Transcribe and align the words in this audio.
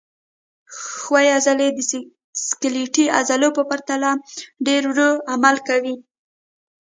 ښویې 1.01 1.31
عضلې 1.37 1.67
د 1.73 1.79
سکلیټي 2.47 3.05
عضلو 3.17 3.49
په 3.57 3.63
پرتله 3.69 4.09
ډېر 4.67 4.83
ورو 4.91 5.09
عمل 5.33 5.55
کوي. 5.67 5.95